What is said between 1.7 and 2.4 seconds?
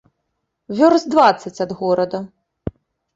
горада.